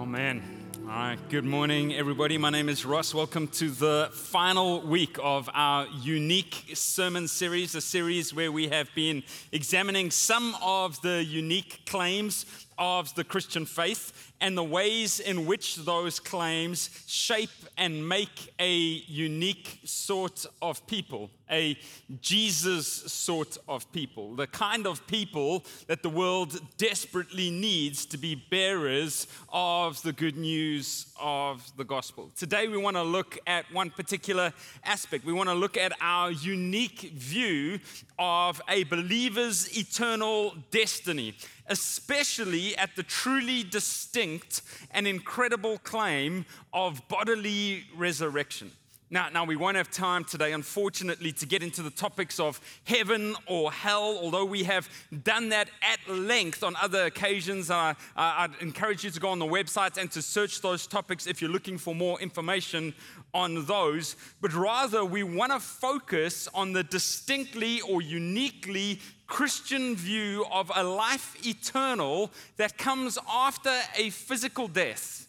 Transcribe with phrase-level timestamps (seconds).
[0.00, 0.44] Oh, man.
[0.82, 1.18] All right.
[1.28, 2.38] Good morning, everybody.
[2.38, 3.12] My name is Ross.
[3.12, 8.88] Welcome to the final week of our unique sermon series, a series where we have
[8.94, 12.46] been examining some of the unique claims
[12.78, 18.72] of the Christian faith and the ways in which those claims shape and make a
[18.72, 21.76] unique sort of people, a
[22.20, 28.34] Jesus sort of people, the kind of people that the world desperately needs to be
[28.34, 32.30] bearers of the good news of the gospel.
[32.36, 34.52] Today, we want to look at one particular
[34.84, 35.24] aspect.
[35.24, 37.80] We want to look at our unique view
[38.18, 41.34] of a believer's eternal destiny
[41.68, 48.72] especially at the truly distinct and incredible claim of bodily resurrection.
[49.10, 53.36] Now, now, we won't have time today, unfortunately, to get into the topics of heaven
[53.46, 54.86] or hell, although we have
[55.24, 57.70] done that at length on other occasions.
[57.70, 61.40] Uh, I'd encourage you to go on the website and to search those topics if
[61.40, 62.94] you're looking for more information
[63.32, 64.14] on those.
[64.42, 70.84] But rather, we want to focus on the distinctly or uniquely Christian view of a
[70.84, 75.27] life eternal that comes after a physical death.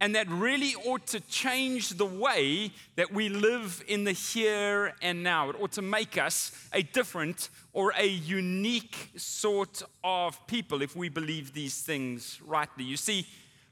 [0.00, 5.22] And that really ought to change the way that we live in the here and
[5.22, 5.48] now.
[5.48, 11.08] It ought to make us a different or a unique sort of people if we
[11.08, 12.84] believe these things rightly.
[12.84, 13.26] You see,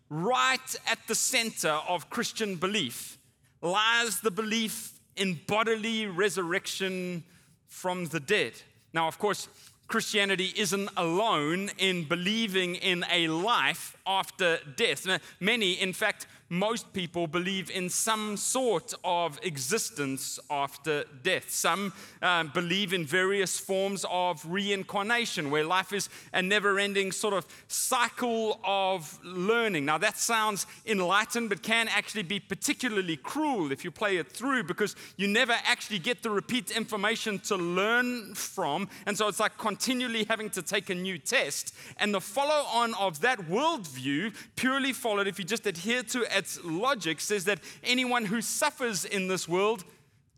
[0.09, 3.19] right at the center of Christian belief
[3.61, 7.23] lies the belief in bodily resurrection
[7.67, 8.53] from the dead.
[8.93, 9.49] Now, of course,
[9.87, 15.07] Christianity isn't alone in believing in a life after death.
[15.41, 21.51] Many, in fact, most people believe in some sort of existence after death.
[21.51, 21.93] Some
[22.23, 27.47] um, believe in various forms of reincarnation, where life is a never ending sort of
[27.69, 29.85] cycle of learning.
[29.85, 34.65] Now, that sounds enlightened, but can actually be particularly cruel if you play it through
[34.65, 38.89] because you never actually get the repeat information to learn from.
[39.07, 41.75] And so it's like continually having to take a new test.
[41.99, 46.59] And the follow on of that worldview, purely followed if you just adhere to its
[46.65, 49.85] logic says that anyone who suffers in this world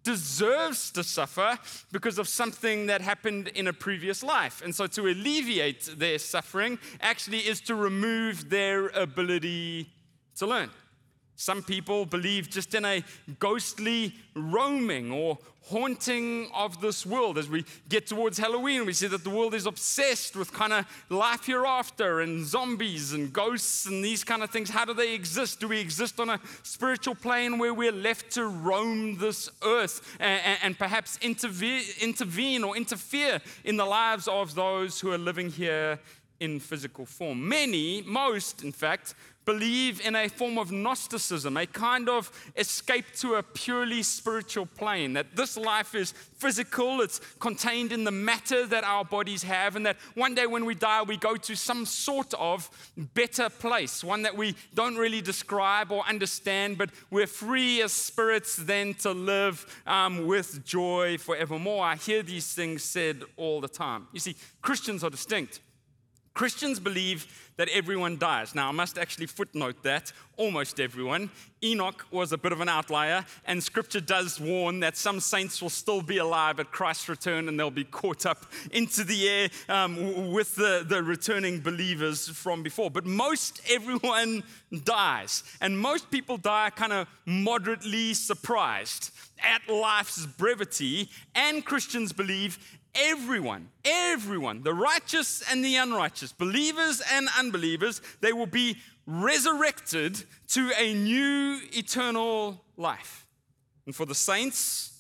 [0.07, 1.59] deserves to suffer
[1.91, 4.63] because of something that happened in a previous life.
[4.63, 9.91] And so to alleviate their suffering actually is to remove their ability
[10.37, 10.71] to learn.
[11.37, 13.05] Some people believe just in a
[13.39, 15.39] ghostly roaming or
[15.69, 17.39] haunting of this world.
[17.39, 20.87] As we get towards Halloween, we see that the world is obsessed with kind of
[21.11, 24.71] life hereafter and zombies and ghosts and these kind of things.
[24.71, 25.61] How do they exist?
[25.61, 30.59] Do we exist on a spiritual plane where we're left to roam this earth and,
[30.63, 35.99] and perhaps intervene, intervene or interfere in the lives of those who are living here
[36.39, 37.49] in physical form?
[37.49, 39.15] Many, most, in fact,
[39.47, 45.15] believe in a form of Gnosticism, a kind of escape to a purely spiritual plane,
[45.15, 49.87] that this life is physical, it's contained in the matter that our bodies have, and
[49.87, 52.69] that one day when we die, we go to some sort of
[53.15, 58.57] better place, one that we don't really describe or understand, but we're free as spirits
[58.57, 61.85] then to live um, with joy forevermore.
[61.85, 64.09] I hear these things said all the time.
[64.13, 65.61] You see, Christians are distinct.
[66.37, 67.27] Christians believe
[67.57, 68.55] that everyone dies.
[68.55, 71.31] Now, I must actually footnote that almost everyone.
[71.65, 75.71] Enoch was a bit of an outlier, and scripture does warn that some saints will
[75.71, 80.31] still be alive at Christ's return and they'll be caught up into the air um,
[80.31, 82.91] with the, the returning believers from before.
[82.91, 84.43] But most everyone
[84.85, 92.59] dies, and most people die kind of moderately surprised at life's brevity, and Christians believe
[92.97, 98.77] everyone, everyone, the righteous and the unrighteous, believers and unbelievers, they will be
[99.07, 103.27] resurrected to a new eternal life.
[103.87, 104.93] And for the saints,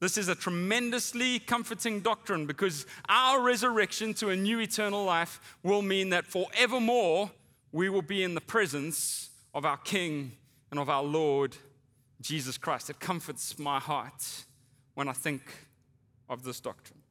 [0.00, 5.82] this is a tremendously comforting doctrine because our resurrection to a new eternal life will
[5.82, 7.30] mean that forevermore
[7.72, 10.32] we will be in the presence of our King
[10.70, 11.56] and of our Lord
[12.20, 12.90] Jesus Christ.
[12.90, 14.44] It comforts my heart
[14.94, 15.42] when I think
[16.28, 17.03] of this doctrine.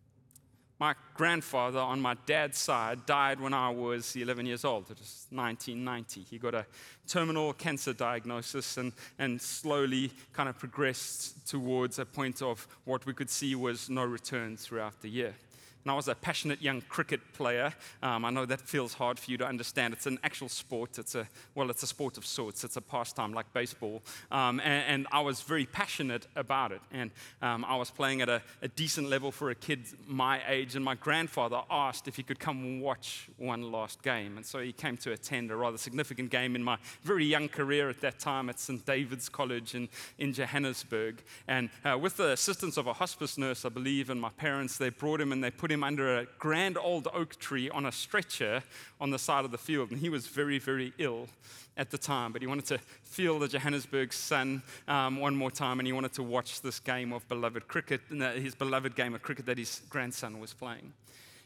[0.80, 4.84] My grandfather on my dad's side died when I was 11 years old.
[4.92, 6.22] It was 1990.
[6.22, 6.66] He got a
[7.08, 13.14] terminal cancer diagnosis and, and slowly kind of progressed towards a point of what we
[13.14, 15.36] could see was no return throughout the year.
[15.84, 17.74] And I was a passionate young cricket player.
[18.02, 19.94] Um, I know that feels hard for you to understand.
[19.94, 20.98] It's an actual sport.
[20.98, 22.64] It's a well, it's a sport of sorts.
[22.64, 24.02] It's a pastime like baseball,
[24.32, 26.82] um, and, and, I was very passionate about it.
[26.92, 30.76] And um, I was playing at a, a, decent level for a kid my age.
[30.76, 34.60] And my grandfather asked if he could come and watch one last game, and so
[34.60, 38.20] he came to attend a rather significant game in my very young career at that
[38.20, 41.22] time at St David's College in in Johannesburg.
[41.48, 44.90] And uh, with the assistance of a hospice nurse, I believe, and my parents, they
[44.90, 48.64] brought him and they put him under a grand old oak tree on a stretcher
[49.02, 49.92] on the side of the field.
[49.92, 51.28] And he was very, very ill
[51.76, 55.80] at the time, but he wanted to feel the Johannesburg sun um, one more time,
[55.80, 58.02] and he wanted to watch this game of beloved cricket,
[58.36, 60.94] his beloved game of cricket that his grandson was playing.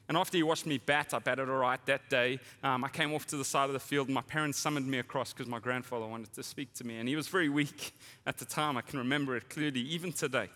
[0.09, 2.39] And after he watched me bat, I batted all right that day.
[2.63, 4.99] Um, I came off to the side of the field, and my parents summoned me
[4.99, 6.97] across because my grandfather wanted to speak to me.
[6.97, 7.93] And he was very weak
[8.25, 8.77] at the time.
[8.77, 10.49] I can remember it clearly, even today.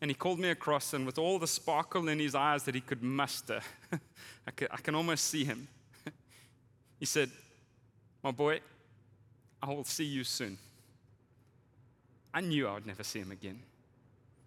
[0.00, 2.80] And he called me across, and with all the sparkle in his eyes that he
[2.80, 3.60] could muster,
[4.46, 5.66] I, could, I can almost see him.
[7.00, 7.30] he said,
[8.22, 8.60] My boy,
[9.62, 10.56] I will see you soon.
[12.32, 13.60] I knew I would never see him again.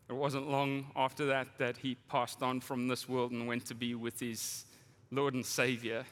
[0.07, 3.75] It wasn't long after that that he passed on from this world and went to
[3.75, 4.65] be with his
[5.09, 6.05] Lord and Savior,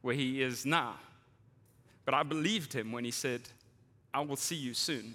[0.00, 0.96] where he is now.
[2.04, 3.42] But I believed him when he said,
[4.12, 5.14] I will see you soon,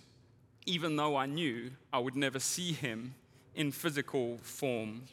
[0.66, 3.14] even though I knew I would never see him
[3.58, 5.04] in physical form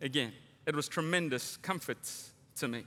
[0.00, 0.32] again.
[0.64, 1.98] It was tremendous comfort
[2.56, 2.84] to me.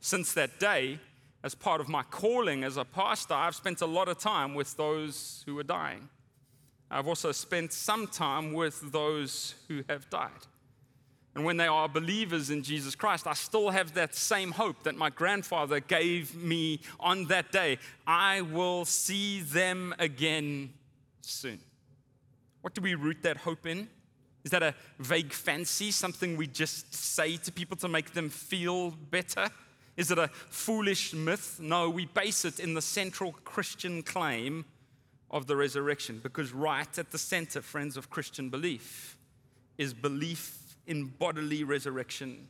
[0.00, 1.00] Since that day,
[1.42, 4.76] as part of my calling as a pastor, I've spent a lot of time with
[4.76, 6.08] those who are dying.
[6.90, 10.46] I've also spent some time with those who have died.
[11.34, 14.96] And when they are believers in Jesus Christ, I still have that same hope that
[14.96, 17.78] my grandfather gave me on that day.
[18.06, 20.72] I will see them again
[21.20, 21.60] soon.
[22.60, 23.88] What do we root that hope in?
[24.48, 28.92] Is that a vague fancy, something we just say to people to make them feel
[28.92, 29.50] better?
[29.94, 31.60] Is it a foolish myth?
[31.60, 34.64] No, we base it in the central Christian claim
[35.30, 39.18] of the resurrection because, right at the center, friends, of Christian belief
[39.76, 42.48] is belief in bodily resurrection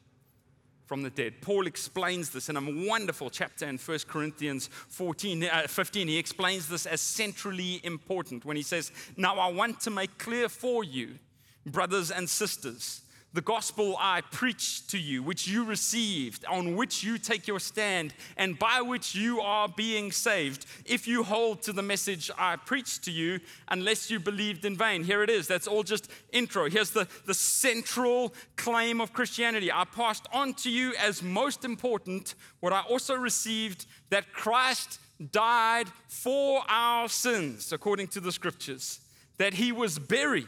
[0.86, 1.42] from the dead.
[1.42, 6.06] Paul explains this in a wonderful chapter in 1 Corinthians 14, uh, 15.
[6.06, 10.48] He explains this as centrally important when he says, Now I want to make clear
[10.48, 11.18] for you
[11.66, 13.02] brothers and sisters,
[13.34, 18.14] the gospel I preached to you, which you received, on which you take your stand,
[18.38, 23.04] and by which you are being saved, if you hold to the message I preached
[23.04, 25.04] to you, unless you believed in vain.
[25.04, 25.46] Here it is.
[25.46, 26.70] That's all just intro.
[26.70, 29.70] Here's the, the central claim of Christianity.
[29.70, 35.00] I passed on to you as most important what I also received that Christ
[35.32, 39.00] died for our sins, according to the scriptures,
[39.36, 40.46] that he was buried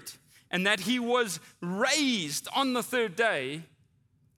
[0.50, 3.62] and that he was raised on the third day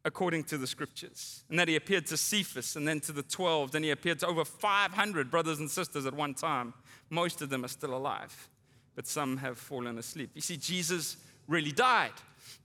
[0.04, 1.44] according to the scriptures.
[1.48, 3.72] And that he appeared to Cephas and then to the 12.
[3.72, 6.74] Then he appeared to over 500 brothers and sisters at one time.
[7.10, 8.48] Most of them are still alive,
[8.94, 10.30] but some have fallen asleep.
[10.34, 11.16] You see, Jesus
[11.46, 12.12] really died.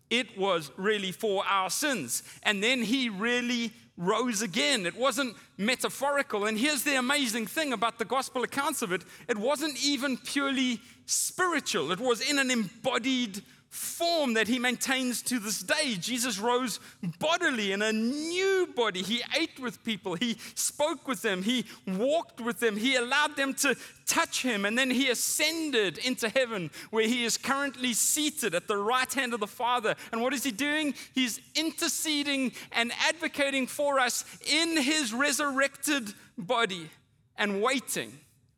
[0.09, 2.23] It was really for our sins.
[2.43, 4.85] And then he really rose again.
[4.85, 6.45] It wasn't metaphorical.
[6.45, 10.79] And here's the amazing thing about the gospel accounts of it it wasn't even purely
[11.05, 15.95] spiritual, it was in an embodied form that he maintains to this day.
[15.99, 16.79] Jesus rose
[17.19, 19.01] bodily in a new body.
[19.01, 23.53] He ate with people, he spoke with them, he walked with them, he allowed them
[23.55, 23.75] to
[24.05, 28.77] touch him, and then he ascended into heaven where he is currently seated at the
[28.77, 29.95] right hand of the Father.
[30.11, 30.93] And what is he doing?
[31.13, 36.89] He's interceding and advocating for us in his resurrected body
[37.37, 38.13] and waiting,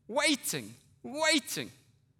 [0.07, 1.71] waiting, waiting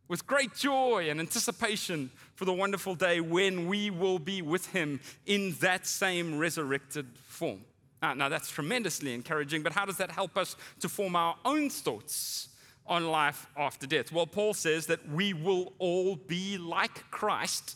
[0.07, 2.09] with great joy and anticipation
[2.39, 7.60] for the wonderful day when we will be with him in that same resurrected form.
[8.01, 11.69] Now, now, that's tremendously encouraging, but how does that help us to form our own
[11.69, 12.48] thoughts
[12.88, 14.13] on life after death?
[14.13, 17.75] Well, Paul says that we will all be like Christ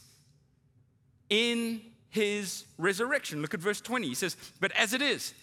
[1.29, 3.41] in his resurrection.
[3.41, 4.07] Look at verse 20.
[4.07, 5.33] He says, But as it is,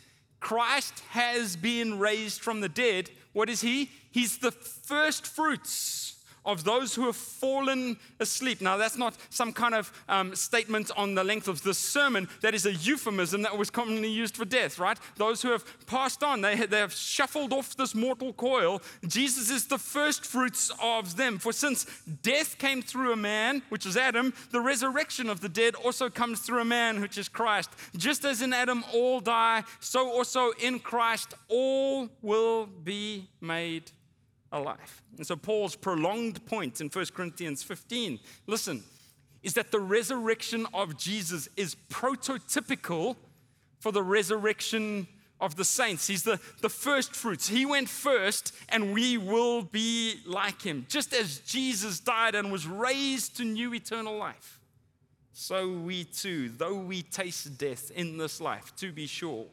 [0.40, 3.10] Christ has been raised from the dead.
[3.34, 3.90] What is he?
[4.12, 8.60] He's the first fruits of those who have fallen asleep.
[8.60, 12.28] Now, that's not some kind of um, statement on the length of this sermon.
[12.40, 14.98] That is a euphemism that was commonly used for death, right?
[15.16, 18.80] Those who have passed on, they, they have shuffled off this mortal coil.
[19.06, 21.38] Jesus is the first fruits of them.
[21.38, 21.86] For since
[22.22, 26.40] death came through a man, which is Adam, the resurrection of the dead also comes
[26.40, 27.70] through a man, which is Christ.
[27.96, 33.90] Just as in Adam all die, so also in Christ all will be made
[34.52, 35.02] alive.
[35.16, 38.82] And so, Paul's prolonged point in 1 Corinthians 15 listen,
[39.42, 43.16] is that the resurrection of Jesus is prototypical
[43.78, 45.06] for the resurrection
[45.40, 46.06] of the saints.
[46.06, 47.48] He's the, the first fruits.
[47.48, 50.84] He went first, and we will be like him.
[50.88, 54.60] Just as Jesus died and was raised to new eternal life,
[55.32, 59.46] so we too, though we taste death in this life, to be sure,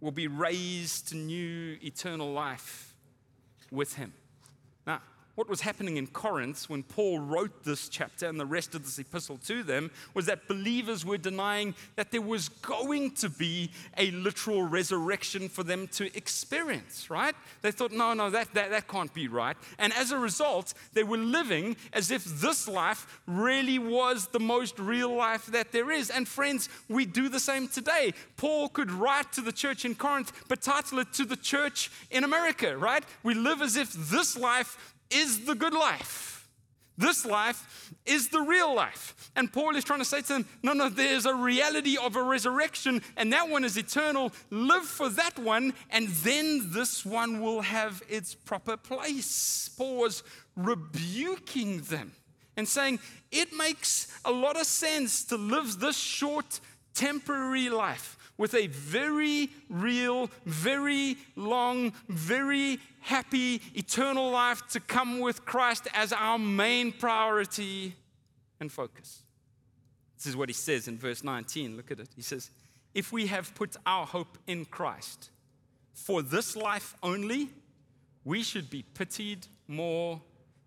[0.00, 2.95] will be raised to new eternal life
[3.70, 4.12] with him.
[4.86, 5.00] Now,
[5.36, 8.98] what was happening in Corinth when Paul wrote this chapter and the rest of this
[8.98, 14.10] epistle to them was that believers were denying that there was going to be a
[14.10, 17.34] literal resurrection for them to experience, right?
[17.60, 19.56] They thought, no, no, that, that, that can't be right.
[19.78, 24.78] And as a result, they were living as if this life really was the most
[24.78, 26.08] real life that there is.
[26.08, 28.14] And friends, we do the same today.
[28.38, 32.24] Paul could write to the church in Corinth, but title it to the church in
[32.24, 33.04] America, right?
[33.22, 36.48] We live as if this life is the good life.
[36.98, 39.30] This life is the real life.
[39.36, 42.22] And Paul is trying to say to them, no, no, there's a reality of a
[42.22, 44.32] resurrection, and that one is eternal.
[44.50, 49.68] Live for that one, and then this one will have its proper place.
[49.76, 50.22] Paul was
[50.56, 52.12] rebuking them
[52.56, 52.98] and saying,
[53.30, 56.60] it makes a lot of sense to live this short,
[56.94, 65.44] temporary life with a very real, very long, very happy, eternal life to come with
[65.44, 67.94] Christ as our main priority
[68.60, 69.22] and focus.
[70.16, 71.76] This is what he says in verse 19.
[71.76, 72.08] Look at it.
[72.16, 72.50] He says,
[72.94, 75.30] If we have put our hope in Christ
[75.92, 77.50] for this life only,
[78.24, 80.20] we should be pitied more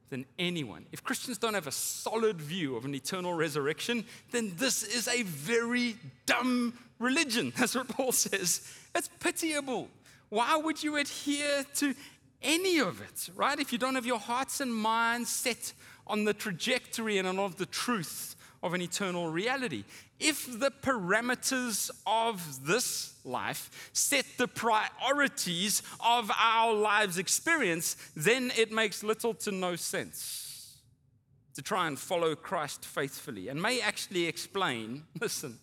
[0.10, 0.86] than anyone.
[0.92, 5.24] If Christians don't have a solid view of an eternal resurrection, then this is a
[5.24, 7.54] very dumb religion.
[7.58, 8.68] That's what Paul says.
[8.96, 9.88] It's pitiable.
[10.30, 11.96] Why would you adhere to
[12.42, 13.60] any of it, right?
[13.60, 15.74] If you don't have your hearts and minds set
[16.08, 19.84] on the trajectory and on of the truth of an eternal reality.
[20.20, 28.72] If the parameters of this life set the priorities of our lives experience, then it
[28.72, 30.50] makes little to no sense
[31.56, 35.60] to try and follow Christ faithfully and may actually explain, listen,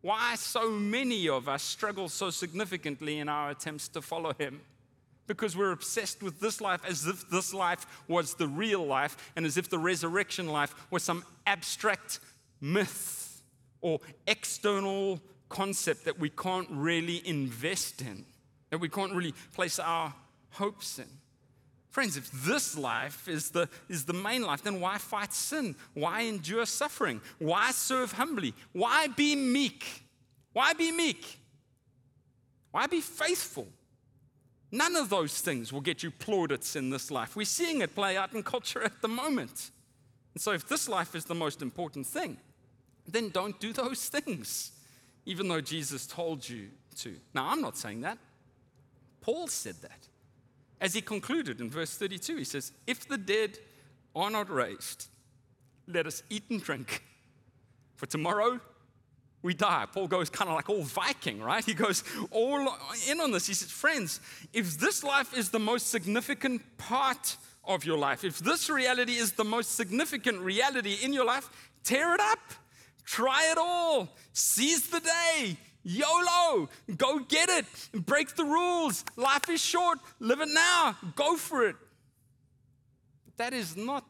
[0.00, 4.60] why so many of us struggle so significantly in our attempts to follow him.
[5.30, 9.46] Because we're obsessed with this life as if this life was the real life and
[9.46, 12.18] as if the resurrection life was some abstract
[12.60, 13.40] myth
[13.80, 18.24] or external concept that we can't really invest in,
[18.70, 20.12] that we can't really place our
[20.50, 21.06] hopes in.
[21.90, 25.76] Friends, if this life is the, is the main life, then why fight sin?
[25.94, 27.20] Why endure suffering?
[27.38, 28.52] Why serve humbly?
[28.72, 30.02] Why be meek?
[30.52, 31.38] Why be meek?
[32.72, 33.68] Why be faithful?
[34.72, 37.34] None of those things will get you plaudits in this life.
[37.34, 39.70] We're seeing it play out in culture at the moment.
[40.34, 42.36] And so, if this life is the most important thing,
[43.06, 44.72] then don't do those things,
[45.26, 47.16] even though Jesus told you to.
[47.34, 48.18] Now, I'm not saying that.
[49.20, 50.08] Paul said that.
[50.80, 53.58] As he concluded in verse 32, he says, If the dead
[54.14, 55.08] are not raised,
[55.86, 57.02] let us eat and drink.
[57.96, 58.60] For tomorrow
[59.42, 59.86] we die.
[59.92, 61.64] Paul goes kind of like all Viking, right?
[61.64, 62.76] He goes all
[63.08, 63.46] in on this.
[63.46, 64.20] He says, Friends,
[64.52, 69.32] if this life is the most significant part of your life, if this reality is
[69.32, 71.48] the most significant reality in your life,
[71.84, 72.38] tear it up.
[73.04, 74.08] Try it all.
[74.32, 75.56] Seize the day.
[75.82, 79.04] YOLO, go get it, break the rules.
[79.16, 81.76] Life is short, live it now, go for it.
[83.24, 84.04] But that is not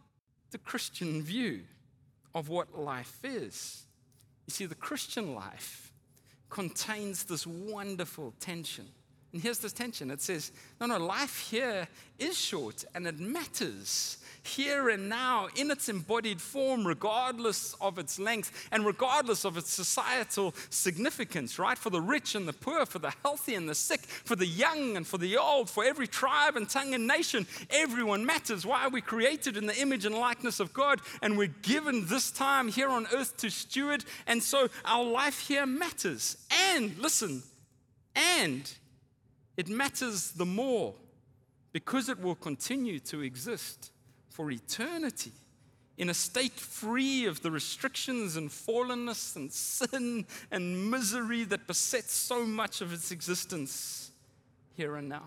[0.50, 1.60] the Christian view
[2.34, 3.84] of what life is.
[4.50, 5.92] You see, the Christian life
[6.48, 8.88] contains this wonderful tension.
[9.32, 11.86] And here's this tension it says, no, no, life here
[12.18, 18.18] is short and it matters here and now in its embodied form, regardless of its
[18.18, 21.76] length and regardless of its societal significance, right?
[21.76, 24.96] For the rich and the poor, for the healthy and the sick, for the young
[24.96, 28.66] and for the old, for every tribe and tongue and nation, everyone matters.
[28.66, 32.30] Why are we created in the image and likeness of God and we're given this
[32.30, 34.04] time here on earth to steward?
[34.26, 36.36] And so our life here matters.
[36.72, 37.42] And listen,
[38.14, 38.70] and
[39.60, 40.94] it matters the more
[41.72, 43.92] because it will continue to exist
[44.30, 45.32] for eternity
[45.98, 52.14] in a state free of the restrictions and fallenness and sin and misery that besets
[52.14, 54.12] so much of its existence
[54.78, 55.24] here and now.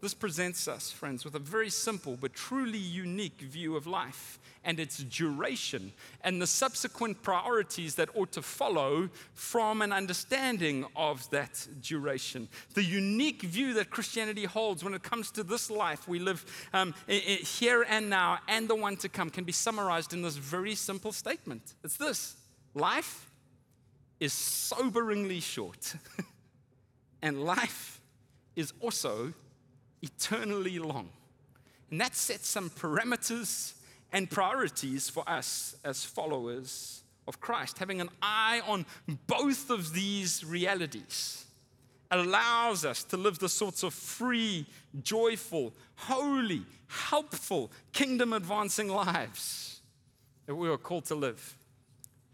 [0.00, 4.78] This presents us, friends, with a very simple but truly unique view of life and
[4.78, 11.66] its duration and the subsequent priorities that ought to follow from an understanding of that
[11.80, 12.48] duration.
[12.74, 16.94] The unique view that Christianity holds when it comes to this life we live um,
[17.08, 21.12] here and now and the one to come can be summarized in this very simple
[21.12, 21.74] statement.
[21.82, 22.36] It's this.
[22.74, 23.30] Life
[24.20, 25.94] is soberingly short,
[27.22, 28.00] and life
[28.56, 29.32] is also
[30.06, 31.08] eternally long.
[31.90, 33.74] And that sets some parameters
[34.12, 37.78] and priorities for us as followers of Christ.
[37.78, 38.86] Having an eye on
[39.26, 41.44] both of these realities
[42.10, 44.66] allows us to live the sorts of free,
[45.02, 49.80] joyful, holy, helpful, kingdom advancing lives
[50.46, 51.56] that we are called to live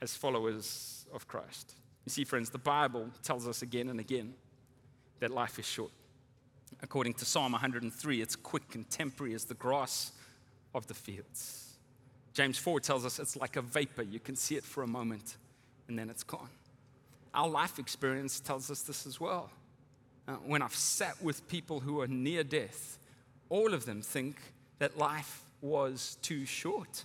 [0.01, 1.75] as followers of Christ.
[2.05, 4.35] You see, friends, the Bible tells us again and again
[5.21, 5.93] that life is short.
[6.81, 10.13] According to Psalm 103, it's quick and temporary as the grass
[10.75, 11.77] of the fields.
[12.33, 14.03] James 4 tells us it's like a vapor.
[14.03, 15.37] You can see it for a moment
[15.89, 16.49] and then it's gone.
[17.35, 19.51] Our life experience tells us this as well.
[20.27, 22.99] Uh, when I've sat with people who are near death,
[23.49, 24.37] all of them think
[24.79, 27.05] that life was too short.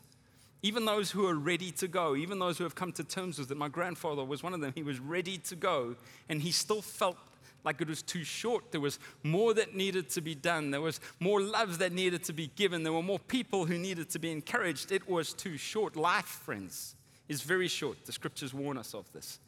[0.61, 3.51] Even those who are ready to go, even those who have come to terms with
[3.51, 3.57] it.
[3.57, 4.71] My grandfather was one of them.
[4.75, 5.95] He was ready to go,
[6.29, 7.17] and he still felt
[7.63, 8.71] like it was too short.
[8.71, 10.71] There was more that needed to be done.
[10.71, 12.83] There was more love that needed to be given.
[12.83, 14.91] There were more people who needed to be encouraged.
[14.91, 15.95] It was too short.
[15.95, 16.95] Life, friends,
[17.27, 18.05] is very short.
[18.05, 19.39] The scriptures warn us of this.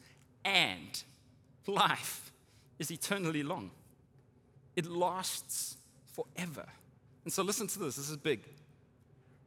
[0.43, 1.01] And
[1.67, 2.31] life
[2.77, 3.71] is eternally long,
[4.75, 5.77] it lasts
[6.13, 6.65] forever.
[7.25, 8.41] And so, listen to this this is big.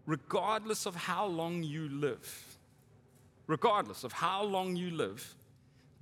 [0.07, 2.59] Regardless of how long you live,
[3.47, 5.35] regardless of how long you live,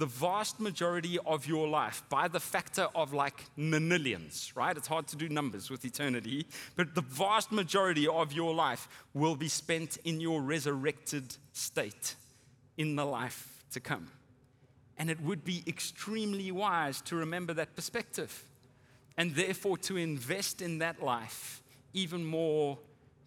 [0.00, 4.74] the vast majority of your life by the factor of like nonillions, right?
[4.74, 9.36] It's hard to do numbers with eternity, but the vast majority of your life will
[9.36, 12.14] be spent in your resurrected state
[12.78, 14.08] in the life to come.
[14.96, 18.44] And it would be extremely wise to remember that perspective
[19.18, 22.78] and therefore to invest in that life even more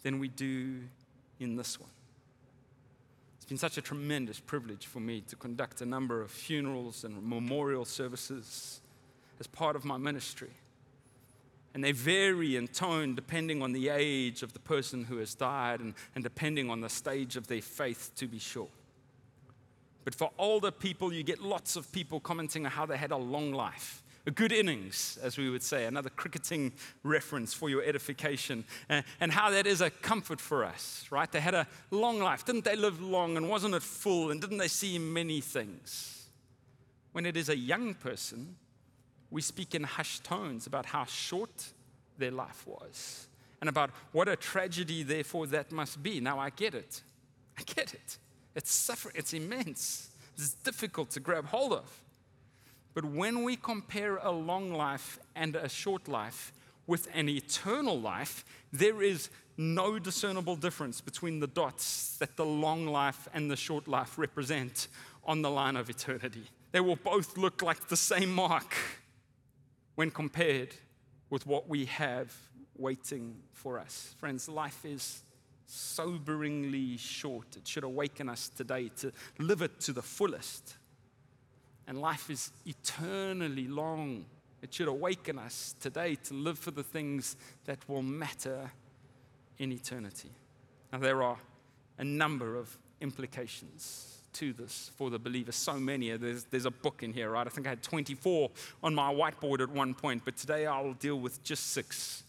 [0.02, 0.80] than we do
[1.40, 1.92] in this one.
[3.54, 7.86] Been such a tremendous privilege for me to conduct a number of funerals and memorial
[7.86, 8.82] services
[9.40, 10.50] as part of my ministry.
[11.76, 15.82] And they vary in tone depending on the age of the person who has died
[15.82, 18.70] and, and depending on the stage of their faith, to be sure.
[20.04, 23.18] But for older people, you get lots of people commenting on how they had a
[23.18, 26.72] long life a good innings, as we would say, another cricketing
[27.04, 31.32] reference for your edification, uh, and how that is a comfort for us, right?
[31.32, 32.46] They had a long life.
[32.46, 34.32] Didn't they live long and wasn't it full?
[34.32, 36.28] And didn't they see many things?
[37.12, 38.56] When it is a young person,
[39.30, 41.74] we speak in hushed tones about how short
[42.18, 43.28] their life was
[43.60, 46.20] and about what a tragedy, therefore, that must be.
[46.20, 47.02] Now, I get it.
[47.58, 48.18] I get it.
[48.56, 52.03] It's suffering, it's immense, it's difficult to grab hold of.
[52.94, 56.54] But when we compare a long life and a short life
[56.86, 62.88] with an eternal life, there is no discernible difference between the dots that the long
[62.88, 64.88] life and the short life represent
[65.24, 66.44] on the line of eternity.
[66.72, 68.76] They will both look like the same mark
[69.96, 70.70] when compared
[71.30, 72.34] with what we have
[72.76, 74.16] waiting for us.
[74.18, 75.22] Friends, life is
[75.68, 77.56] soberingly short.
[77.56, 80.76] It should awaken us today to live it to the fullest.
[81.88, 84.26] And life is eternally long.
[84.62, 88.72] It should awaken us today to live for the things that will matter
[89.58, 90.32] in eternity.
[90.92, 91.38] Now, there are
[91.98, 95.52] a number of implications to this for the believer.
[95.52, 96.16] So many.
[96.18, 97.46] There's, there's a book in here, right?
[97.46, 98.50] I think I had 24
[98.82, 102.23] on my whiteboard at one point, but today I'll deal with just six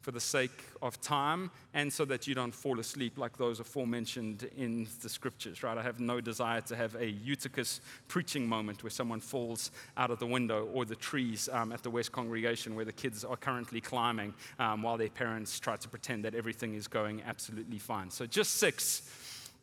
[0.00, 4.48] for the sake of time and so that you don't fall asleep like those aforementioned
[4.56, 5.76] in the scriptures, right?
[5.76, 10.18] I have no desire to have a Eutychus preaching moment where someone falls out of
[10.18, 13.80] the window or the trees um, at the West Congregation where the kids are currently
[13.80, 18.10] climbing um, while their parents try to pretend that everything is going absolutely fine.
[18.10, 19.02] So, just six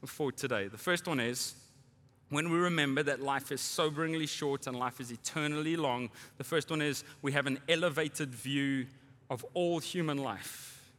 [0.06, 0.68] for today.
[0.68, 1.56] The first one is
[2.30, 6.70] when we remember that life is soberingly short and life is eternally long, the first
[6.70, 8.86] one is we have an elevated view
[9.30, 10.92] of all human life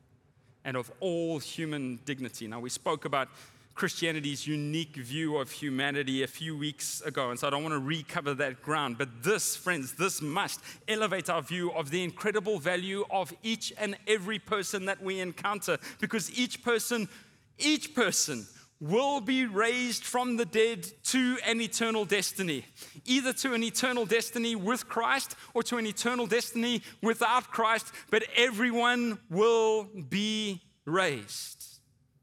[0.65, 2.47] and of all human dignity.
[2.47, 3.29] Now, we spoke about
[3.75, 7.79] Christianity's unique view of humanity a few weeks ago, and so I don't want to
[7.79, 8.99] recover that ground.
[8.99, 13.97] But this, friends, this must elevate our view of the incredible value of each and
[14.09, 17.09] every person that we encounter, because each person,
[17.57, 18.49] each person
[18.81, 22.65] will be raised from the dead to an eternal destiny,
[23.05, 28.25] either to an eternal destiny with Christ or to an eternal destiny without Christ, but
[28.37, 31.59] everyone will be raised.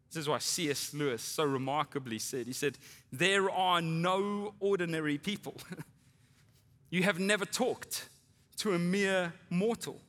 [0.10, 0.94] This is why C.S.
[0.94, 2.78] Lewis so remarkably said, he said,
[3.12, 5.58] There are no ordinary people.
[6.90, 8.08] you have never talked
[8.58, 10.00] to a mere mortal.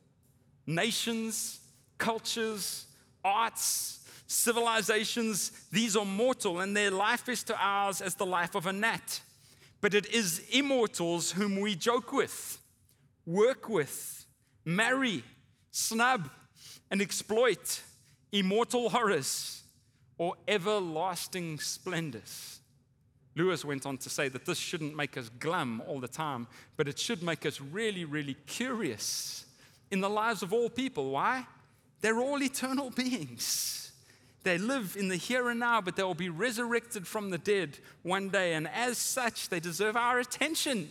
[0.65, 1.59] Nations,
[1.99, 2.87] cultures,
[3.25, 8.67] arts, civilizations, these are mortal, and their life is to ours as the life of
[8.67, 9.21] a gnat.
[9.81, 12.59] But it is immortals whom we joke with,
[13.25, 14.27] work with,
[14.65, 15.23] marry,
[15.71, 16.29] snub,
[16.91, 17.83] and exploit,
[18.33, 19.63] immortal horrors
[20.19, 22.61] or everlasting splendors.
[23.35, 26.89] Lewis went on to say that this shouldn't make us glum all the time, but
[26.89, 29.45] it should make us really, really curious
[29.91, 31.11] in the lives of all people.
[31.11, 31.47] Why?
[32.01, 33.86] They're all eternal beings.
[34.47, 37.79] They live in the here and now, but they will be resurrected from the dead
[38.05, 38.55] one day.
[38.55, 40.89] And as such, they deserve our attention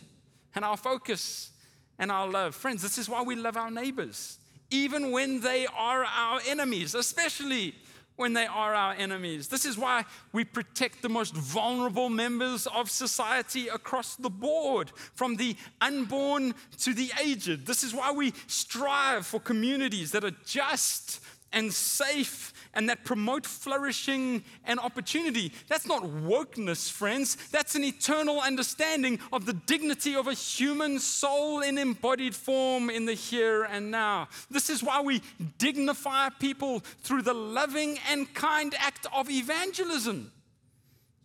[0.54, 1.52] and our focus
[1.98, 2.54] and our love.
[2.54, 4.38] Friends, this is why we love our neighbors,
[4.70, 7.74] even when they are our enemies, especially
[8.16, 9.48] when they are our enemies.
[9.48, 15.36] This is why we protect the most vulnerable members of society across the board, from
[15.36, 17.64] the unborn to the aged.
[17.64, 21.20] This is why we strive for communities that are just
[21.52, 25.52] and safe and that promote flourishing and opportunity.
[25.68, 27.36] That's not wokeness, friends.
[27.50, 33.06] That's an eternal understanding of the dignity of a human soul in embodied form in
[33.06, 34.28] the here and now.
[34.50, 35.22] This is why we
[35.58, 40.32] dignify people through the loving and kind act of evangelism.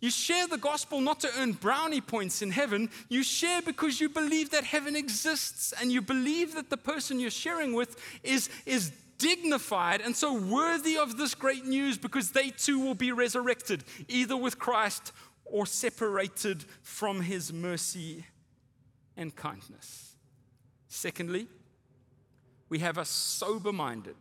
[0.02, 2.90] You share the gospel not to earn brownie points in heaven.
[3.08, 7.30] You share because you believe that heaven exists and you believe that the person you're
[7.30, 8.90] sharing with is, is
[9.22, 14.36] dignified and so worthy of this great news because they too will be resurrected, either
[14.36, 15.12] with Christ
[15.44, 18.26] or separated from his mercy
[19.16, 20.16] and kindness.
[20.88, 21.46] Secondly,
[22.68, 24.16] we have a sober minded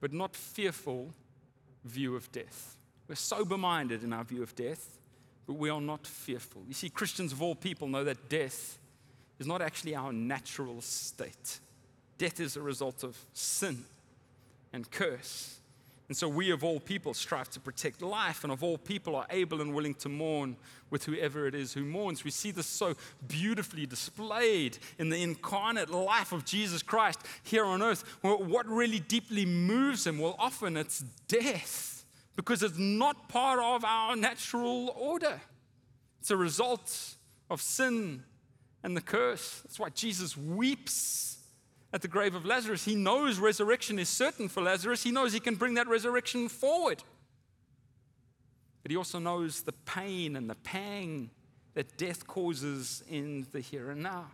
[0.00, 1.12] but not fearful
[1.84, 2.76] view of death.
[3.08, 4.98] We're sober minded in our view of death,
[5.46, 6.62] but we are not fearful.
[6.68, 8.78] You see, Christians of all people know that death
[9.40, 11.58] is not actually our natural state.
[12.18, 13.84] Death is a result of sin
[14.72, 15.54] and curse.
[16.08, 19.26] And so we of all people strive to protect life, and of all people are
[19.28, 20.56] able and willing to mourn
[20.88, 22.24] with whoever it is who mourns.
[22.24, 22.94] We see this so
[23.28, 28.04] beautifully displayed in the incarnate life of Jesus Christ here on earth.
[28.22, 30.18] What really deeply moves him?
[30.18, 35.42] Well, often it's death, because it's not part of our natural order.
[36.20, 37.16] It's a result
[37.50, 38.24] of sin
[38.82, 39.60] and the curse.
[39.62, 41.37] That's why Jesus weeps
[41.92, 42.84] at the grave of Lazarus.
[42.84, 45.02] He knows resurrection is certain for Lazarus.
[45.02, 47.02] He knows he can bring that resurrection forward.
[48.82, 51.30] But he also knows the pain and the pang
[51.74, 54.26] that death causes in the here and now.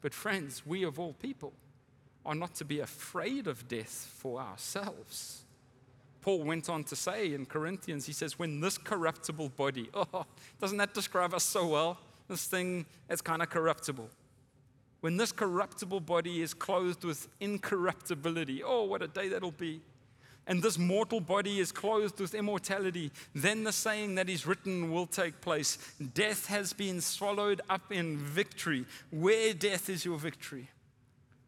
[0.00, 1.52] But, friends, we of all people
[2.24, 5.44] are not to be afraid of death for ourselves.
[6.20, 10.26] Paul went on to say in Corinthians, he says, When this corruptible body, oh,
[10.60, 11.98] doesn't that describe us so well?
[12.28, 14.10] This thing is kind of corruptible
[15.00, 18.62] when this corruptible body is clothed with incorruptibility.
[18.62, 19.80] Oh, what a day that'll be.
[20.48, 23.10] And this mortal body is clothed with immortality.
[23.34, 25.78] Then the saying that is written will take place
[26.14, 28.84] Death has been swallowed up in victory.
[29.10, 30.70] Where death is your victory?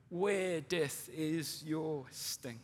[0.08, 2.60] Where death is your sting?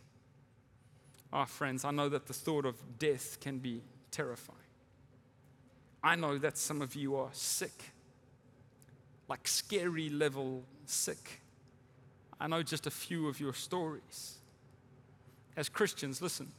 [1.31, 4.59] Ah, friends, I know that the thought of death can be terrifying.
[6.03, 7.91] I know that some of you are sick,
[9.27, 11.41] like scary level sick.
[12.39, 14.37] I know just a few of your stories.
[15.55, 16.51] As Christians, listen,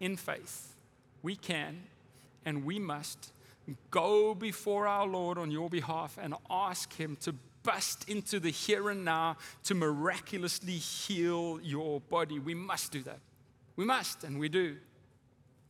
[0.00, 0.74] in faith,
[1.22, 1.82] we can
[2.44, 3.32] and we must
[3.90, 8.90] go before our Lord on your behalf and ask Him to bust into the here
[8.90, 12.38] and now to miraculously heal your body.
[12.38, 13.20] We must do that.
[13.76, 14.76] We must, and we do.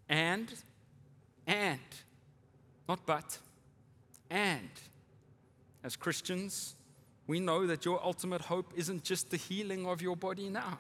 [0.09, 0.53] And,
[1.47, 1.79] and,
[2.89, 3.39] not but,
[4.29, 4.69] and,
[5.85, 6.75] as Christians,
[7.27, 10.79] we know that your ultimate hope isn't just the healing of your body now,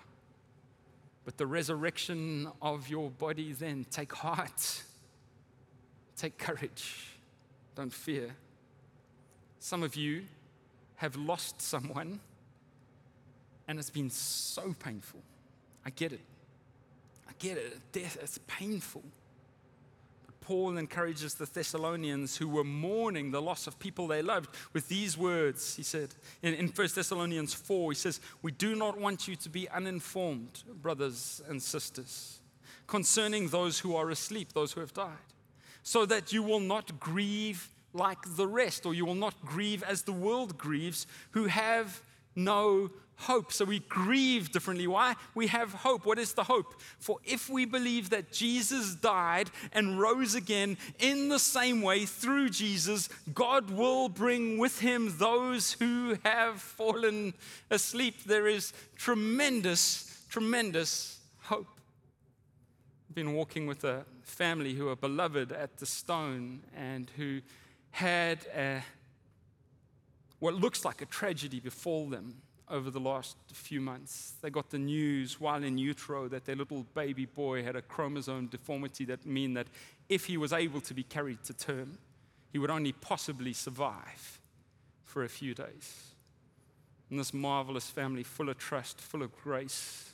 [1.24, 3.86] but the resurrection of your body then.
[3.90, 4.82] Take heart,
[6.16, 7.18] take courage,
[7.76, 8.30] don't fear.
[9.60, 10.24] Some of you
[10.96, 12.20] have lost someone,
[13.68, 15.20] and it's been so painful.
[15.84, 16.20] I get it.
[17.28, 17.78] I get it.
[17.92, 19.02] Death, it's painful.
[20.44, 25.18] Paul encourages the Thessalonians who were mourning the loss of people they loved with these
[25.18, 25.74] words.
[25.74, 29.48] He said in, in 1 Thessalonians 4, he says, We do not want you to
[29.48, 32.40] be uninformed, brothers and sisters,
[32.86, 35.18] concerning those who are asleep, those who have died
[35.84, 40.02] so that you will not grieve like the rest, or you will not grieve as
[40.02, 42.02] the world grieves, who have
[42.34, 43.52] no hope.
[43.52, 44.86] So we grieve differently.
[44.86, 45.14] Why?
[45.34, 46.04] We have hope.
[46.06, 46.80] What is the hope?
[46.98, 52.50] For if we believe that Jesus died and rose again in the same way through
[52.50, 57.34] Jesus, God will bring with him those who have fallen
[57.70, 58.24] asleep.
[58.24, 61.68] There is tremendous, tremendous hope.
[63.08, 67.40] I've been walking with a family who are beloved at the stone and who
[67.92, 68.82] had a,
[70.40, 74.34] what looks like a tragedy befall them over the last few months.
[74.40, 78.46] They got the news while in utero that their little baby boy had a chromosome
[78.46, 79.66] deformity that mean that
[80.08, 81.98] if he was able to be carried to term,
[82.52, 84.40] he would only possibly survive
[85.04, 86.14] for a few days.
[87.10, 90.12] And this marvelous family, full of trust, full of grace,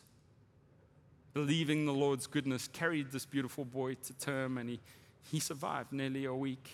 [1.32, 4.80] believing the Lord's goodness, carried this beautiful boy to term and he,
[5.30, 6.68] he survived nearly a week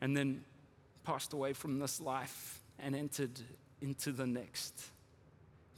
[0.00, 0.44] and then
[1.04, 3.40] passed away from this life and entered
[3.84, 4.86] into the next.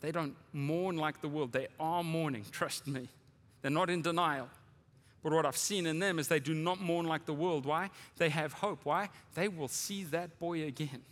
[0.00, 1.52] They don't mourn like the world.
[1.52, 3.08] They are mourning, trust me.
[3.60, 4.48] They're not in denial.
[5.22, 7.66] But what I've seen in them is they do not mourn like the world.
[7.66, 7.90] Why?
[8.16, 8.80] They have hope.
[8.84, 9.08] Why?
[9.34, 11.02] They will see that boy again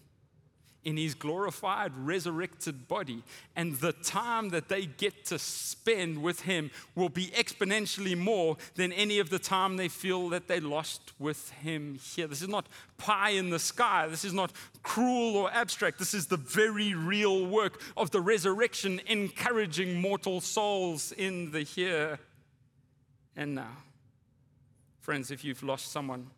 [0.85, 3.23] in his glorified, resurrected body.
[3.57, 8.93] And the time that they get to spend with him will be exponentially more than
[8.93, 12.27] any of the time they feel that they lost with him here.
[12.27, 12.67] This is not
[12.99, 14.07] pie in the sky.
[14.09, 15.99] This is not cruel or abstract.
[15.99, 22.19] This is the very real work of the resurrection, encouraging mortal souls in the here
[23.37, 23.77] and now.
[25.01, 26.31] Friends, if you've lost someone,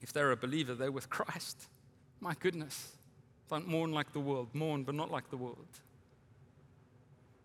[0.00, 1.66] if they're a believer, they're with Christ.
[2.20, 2.97] My goodness.
[3.50, 4.48] Don't mourn like the world.
[4.52, 5.66] Mourn, but not like the world.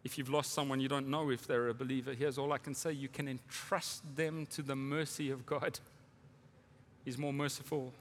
[0.03, 2.75] If you've lost someone you don't know if they're a believer, here's all I can
[2.75, 5.79] say you can entrust them to the mercy of God.
[7.05, 7.93] He's more merciful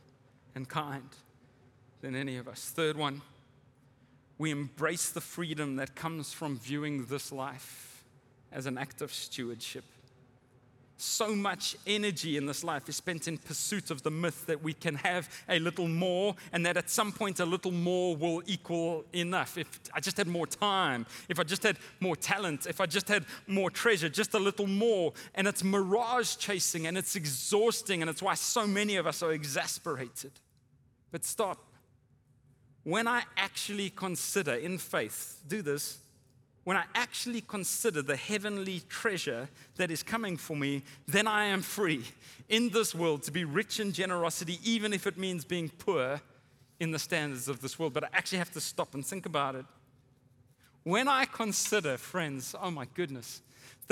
[0.55, 1.09] and kind
[2.01, 2.73] than any of us.
[2.75, 3.23] Third one,
[4.37, 8.05] we embrace the freedom that comes from viewing this life
[8.51, 9.85] as an act of stewardship
[11.03, 14.73] so much energy in this life is spent in pursuit of the myth that we
[14.73, 19.05] can have a little more and that at some point a little more will equal
[19.13, 19.59] enough.
[19.59, 23.09] If I just had more time, if I just had more talent, if I just
[23.09, 25.13] had more treasure, just a little more.
[25.35, 29.33] And it's mirage chasing and it's exhausting, and it's why so many of us are
[29.33, 30.33] exasperated.
[31.11, 31.59] But stop.
[32.85, 35.99] When I actually consider in faith, do this
[36.65, 41.61] when I actually consider the heavenly treasure that is coming for me, then I am
[41.61, 42.05] free
[42.49, 46.21] in this world to be rich in generosity, even if it means being poor
[46.79, 47.93] in the standards of this world.
[47.93, 49.67] But I actually have to stop and think about it.
[50.85, 53.43] When I consider, friends, oh my goodness,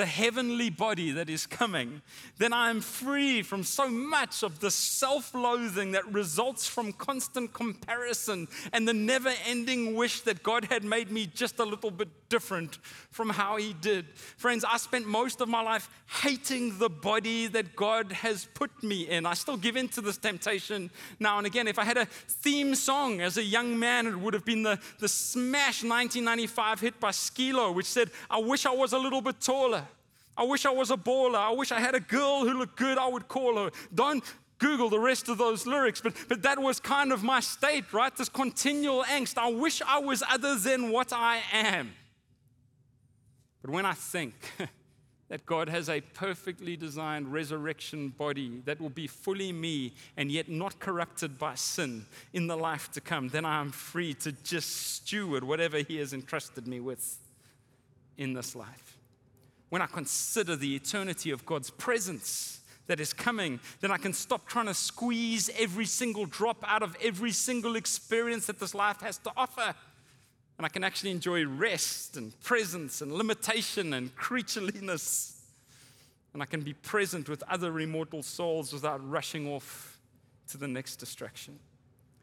[0.01, 2.01] the heavenly body that is coming,
[2.39, 7.53] then I am free from so much of the self loathing that results from constant
[7.53, 12.09] comparison and the never ending wish that God had made me just a little bit
[12.31, 12.79] different
[13.11, 14.07] from how He did.
[14.39, 15.91] Friends, I spent most of my life
[16.23, 19.27] hating the body that God has put me in.
[19.27, 21.69] I still give in to this temptation now and again.
[21.69, 24.79] If I had a theme song as a young man, it would have been the,
[24.99, 29.41] the smash 1995 hit by Skee-Lo, which said, I wish I was a little bit
[29.41, 29.60] taller.
[30.37, 31.37] I wish I was a baller.
[31.37, 32.97] I wish I had a girl who looked good.
[32.99, 33.71] I would call her.
[33.95, 34.25] Don't
[34.59, 38.15] Google the rest of those lyrics, but, but that was kind of my state, right?
[38.15, 39.39] This continual angst.
[39.39, 41.93] I wish I was other than what I am.
[43.63, 44.35] But when I think
[45.29, 50.49] that God has a perfectly designed resurrection body that will be fully me and yet
[50.49, 54.95] not corrupted by sin in the life to come, then I am free to just
[54.95, 57.19] steward whatever He has entrusted me with
[58.19, 58.99] in this life.
[59.71, 64.49] When I consider the eternity of God's presence, that is coming, then I can stop
[64.49, 69.17] trying to squeeze every single drop out of every single experience that this life has
[69.19, 69.77] to offer
[70.61, 75.39] and I can actually enjoy rest and presence and limitation and creatureliness.
[76.35, 79.99] And I can be present with other immortal souls without rushing off
[80.49, 81.59] to the next distraction.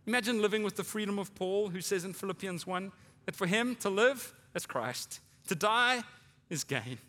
[0.05, 2.91] Imagine living with the freedom of Paul, who says in Philippians 1
[3.25, 6.03] that for him to live is Christ, to die
[6.47, 6.99] is gain.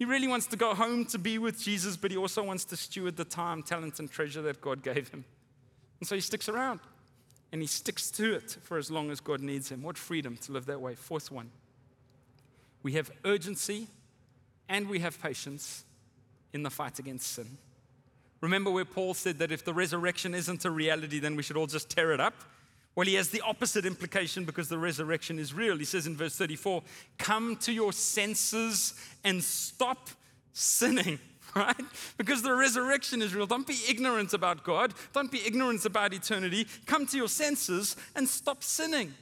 [0.00, 2.76] He really wants to go home to be with Jesus, but he also wants to
[2.76, 5.26] steward the time, talent, and treasure that God gave him.
[6.00, 6.80] And so he sticks around
[7.52, 9.82] and he sticks to it for as long as God needs him.
[9.82, 10.94] What freedom to live that way.
[10.94, 11.50] Fourth one
[12.82, 13.88] we have urgency
[14.70, 15.84] and we have patience
[16.54, 17.58] in the fight against sin.
[18.40, 21.66] Remember where Paul said that if the resurrection isn't a reality, then we should all
[21.66, 22.32] just tear it up?
[23.00, 25.78] Well, he has the opposite implication because the resurrection is real.
[25.78, 26.82] He says in verse 34
[27.16, 28.92] Come to your senses
[29.24, 30.10] and stop
[30.52, 31.18] sinning.
[31.56, 31.80] right?
[32.18, 33.46] Because the resurrection is real.
[33.46, 34.92] Don't be ignorant about God.
[35.14, 36.66] Don't be ignorant about eternity.
[36.84, 39.14] Come to your senses and stop sinning.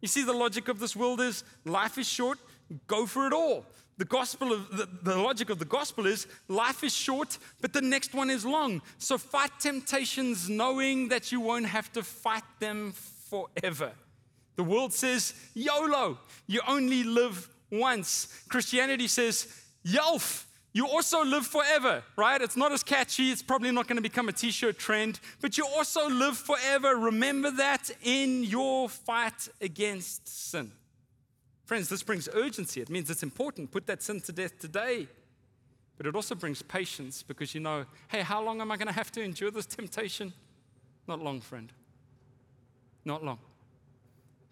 [0.00, 2.38] You see, the logic of this world is life is short,
[2.86, 3.66] go for it all.
[3.98, 7.80] The gospel of the, the logic of the gospel is life is short, but the
[7.80, 8.82] next one is long.
[8.98, 12.94] So fight temptations knowing that you won't have to fight them
[13.30, 13.92] forever.
[14.56, 18.28] The world says YOLO, you only live once.
[18.48, 19.46] Christianity says
[19.84, 22.40] YOLF, you also live forever, right?
[22.40, 23.30] It's not as catchy.
[23.30, 26.96] It's probably not going to become a t shirt trend, but you also live forever.
[26.96, 30.72] Remember that in your fight against sin.
[31.64, 32.80] Friends, this brings urgency.
[32.80, 33.70] It means it's important.
[33.70, 35.08] Put that sin to death today.
[35.96, 38.92] But it also brings patience because you know, hey, how long am I going to
[38.92, 40.34] have to endure this temptation?
[41.08, 41.72] Not long, friend.
[43.06, 43.38] Not long.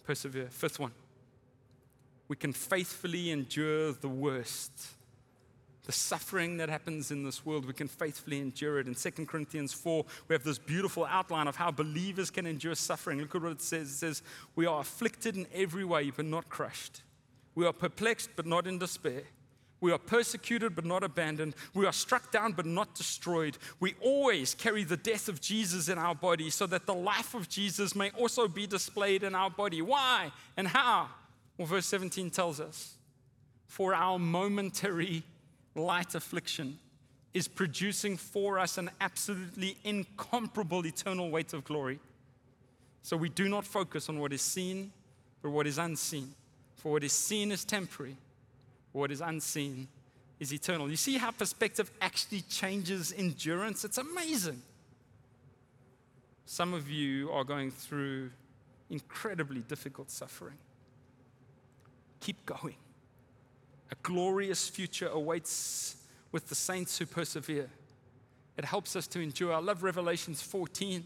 [0.05, 0.49] Persevere.
[0.49, 0.93] Fifth one.
[2.29, 4.95] We can faithfully endure the worst
[5.85, 8.87] the suffering that happens in this world, we can faithfully endure it.
[8.87, 13.21] In 2 Corinthians 4, we have this beautiful outline of how believers can endure suffering.
[13.21, 13.91] Look at what it says.
[13.91, 14.23] It says,
[14.57, 17.03] We are afflicted in every way, but not crushed.
[17.55, 19.23] We are perplexed, but not in despair.
[19.85, 21.55] We are persecuted, but not abandoned.
[21.75, 23.59] We are struck down, but not destroyed.
[23.81, 27.51] We always carry the death of Jesus in our body so that the life of
[27.51, 29.83] Jesus may also be displayed in our body.
[29.83, 31.11] Why and how?
[31.59, 32.95] Well, verse 17 tells us,
[33.67, 35.23] For our momentary
[35.75, 36.79] light affliction
[37.35, 41.99] is producing for us an absolutely incomparable eternal weight of glory.
[43.03, 44.93] So we do not focus on what is seen,
[45.43, 46.35] but what is unseen.
[46.77, 48.17] For what is seen is temporary,
[48.95, 49.89] what is unseen
[50.39, 50.89] is eternal.
[50.89, 53.85] You see how perspective actually changes endurance?
[53.85, 54.63] It's amazing.
[56.47, 58.31] Some of you are going through
[58.91, 60.57] incredibly difficult suffering.
[62.21, 62.77] Keep going.
[63.91, 65.97] A glorious future awaits
[66.31, 67.69] with the saints who persevere.
[68.57, 69.53] It helps us to endure.
[69.53, 71.05] I love Revelations 14,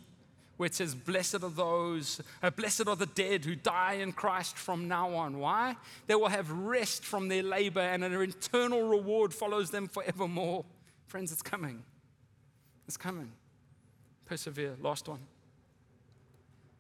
[0.59, 4.59] where it says, Blessed are those, uh, blessed are the dead who die in Christ
[4.59, 5.39] from now on.
[5.39, 5.77] Why?
[6.07, 10.65] They will have rest from their labor, and an eternal reward follows them forevermore.
[11.07, 11.85] Friends, it's coming.
[12.87, 13.33] It's coming.
[14.27, 14.77] Persevere.
[14.83, 15.21] Last one.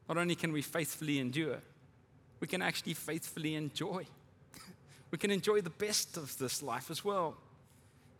[0.08, 1.58] Not only can we faithfully endure,
[2.40, 4.06] we can actually faithfully enjoy
[5.10, 7.36] we can enjoy the best of this life as well.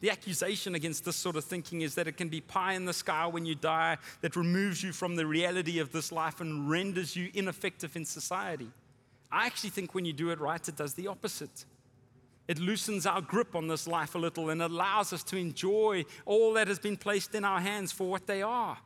[0.01, 2.93] The accusation against this sort of thinking is that it can be pie in the
[2.93, 7.17] sky when you die, that removes you from the reality of this life and renders
[7.17, 8.71] you ineffective in society.
[9.31, 11.65] I actually think when you do it right, it does the opposite.
[12.47, 16.55] It loosens our grip on this life a little and allows us to enjoy all
[16.55, 18.79] that has been placed in our hands for what they are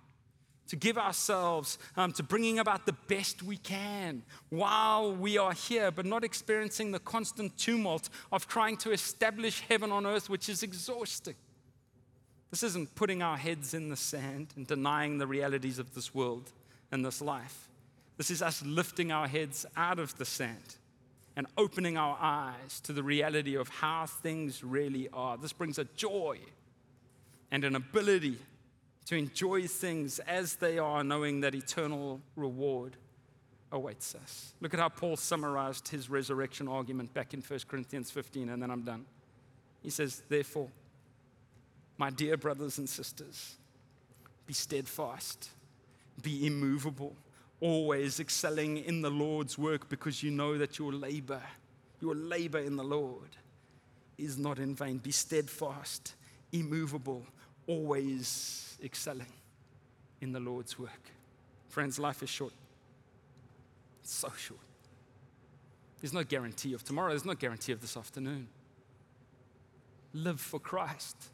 [0.69, 5.91] to give ourselves um, to bringing about the best we can while we are here,
[5.91, 10.63] but not experiencing the constant tumult of trying to establish heaven on earth, which is
[10.63, 11.35] exhausting.
[12.51, 16.53] This isn't putting our heads in the sand and denying the realities of this world
[16.91, 17.69] and this life.
[18.19, 20.77] This is us lifting our heads out of the sand
[21.35, 25.39] and opening our eyes to the reality of how things really are.
[25.39, 26.39] This brings a joy
[27.51, 28.37] and an ability
[29.07, 32.97] to enjoy things as they are, knowing that eternal reward
[33.73, 34.55] awaits us.
[34.61, 38.71] Look at how Paul summarized his resurrection argument back in 1 Corinthians 15, and then
[38.71, 39.07] I'm done.
[39.83, 40.69] He says, Therefore,
[41.99, 43.57] my dear brothers and sisters,
[44.47, 45.51] be steadfast,
[46.21, 47.17] be immovable,
[47.61, 51.43] always excelling in the Lord's work because you know that your labor,
[52.01, 53.37] your labor in the Lord
[54.19, 54.99] is not in vain.
[54.99, 56.15] Be steadfast,
[56.53, 57.25] immovable,
[57.67, 59.33] always excelling
[60.21, 61.11] in the Lord's work.
[61.69, 62.53] Friends, life is short.
[64.03, 64.61] It's so short.
[66.01, 68.49] There's no guarantee of tomorrow, there's no guarantee of this afternoon.
[70.13, 71.32] Live for Christ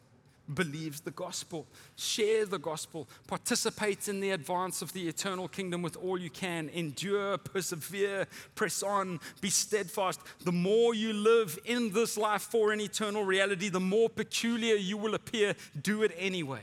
[0.53, 5.97] believes the gospel, share the gospel, participate in the advance of the eternal kingdom with
[5.97, 10.21] all you can, endure, persevere, press on, be steadfast.
[10.45, 14.97] The more you live in this life for an eternal reality, the more peculiar you
[14.97, 15.55] will appear.
[15.81, 16.63] Do it anyway.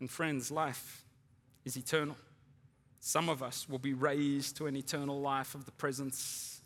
[0.00, 1.04] And friends, life
[1.64, 2.16] is eternal.
[3.00, 6.60] Some of us will be raised to an eternal life of the presence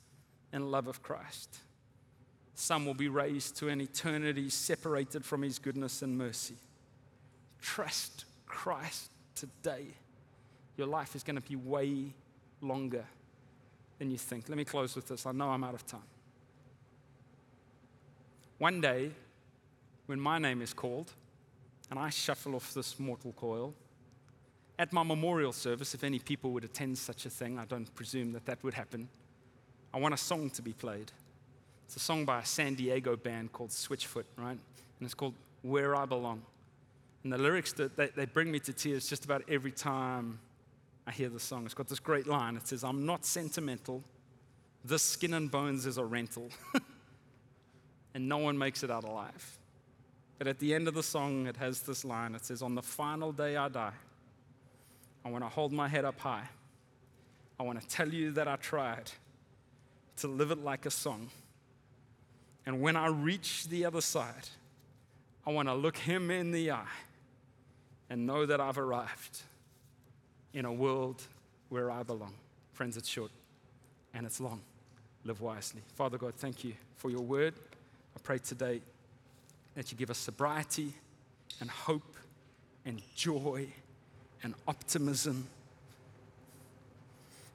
[0.52, 1.58] and love of Christ.
[2.54, 6.56] Some will be raised to an eternity separated from his goodness and mercy.
[7.60, 9.86] Trust Christ today.
[10.76, 12.14] Your life is going to be way
[12.60, 13.04] longer
[13.98, 14.48] than you think.
[14.48, 15.26] Let me close with this.
[15.26, 16.02] I know I'm out of time.
[18.58, 19.10] One day,
[20.06, 21.12] when my name is called
[21.90, 23.74] and I shuffle off this mortal coil,
[24.78, 28.32] at my memorial service, if any people would attend such a thing, I don't presume
[28.32, 29.08] that that would happen,
[29.92, 31.12] I want a song to be played
[31.86, 34.50] It's a song by a San Diego band called Switchfoot, right?
[34.50, 34.58] And
[35.00, 36.42] it's called Where I Belong.
[37.24, 40.40] And the lyrics, that they, they bring me to tears just about every time
[41.06, 41.64] I hear the song.
[41.64, 42.56] It's got this great line.
[42.56, 44.02] It says, I'm not sentimental.
[44.84, 46.48] This skin and bones is a rental.
[48.14, 49.58] and no one makes it out alive.
[50.38, 52.34] But at the end of the song, it has this line.
[52.34, 53.92] It says, On the final day I die,
[55.24, 56.48] I want to hold my head up high.
[57.60, 59.12] I want to tell you that I tried
[60.16, 61.28] to live it like a song.
[62.66, 64.48] And when I reach the other side,
[65.46, 66.86] I want to look him in the eye
[68.08, 69.42] and know that I've arrived
[70.52, 71.22] in a world
[71.70, 72.34] where I belong.
[72.72, 73.30] Friends, it's short
[74.14, 74.60] and it's long.
[75.24, 75.82] Live wisely.
[75.94, 77.54] Father God, thank you for your word.
[78.16, 78.80] I pray today
[79.74, 80.92] that you give us sobriety
[81.60, 82.16] and hope
[82.84, 83.66] and joy
[84.42, 85.46] and optimism.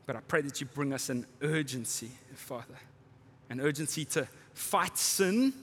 [0.06, 2.78] But I pray that you bring us an urgency, Father,
[3.50, 4.28] an urgency to
[4.58, 5.54] fight sin,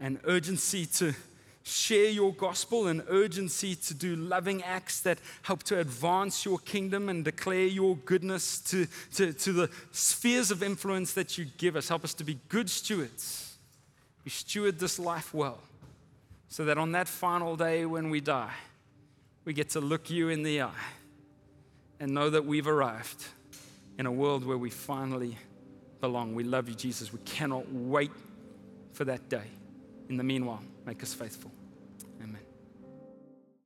[0.00, 1.14] an urgency to
[1.62, 7.08] share your gospel, an urgency to do loving acts that help to advance your kingdom
[7.08, 11.88] and declare your goodness to, to, to the spheres of influence that you give us.
[11.88, 13.56] Help us to be good stewards.
[14.24, 15.60] We steward this life well
[16.48, 18.54] so that on that final day when we die,
[19.44, 20.84] we get to look you in the eye
[22.00, 23.24] and know that we've arrived
[23.98, 25.36] in a world where we finally
[26.00, 26.34] belong.
[26.34, 27.12] We love you, Jesus.
[27.12, 28.10] We cannot wait
[28.92, 29.44] for that day.
[30.08, 31.50] In the meanwhile, make us faithful.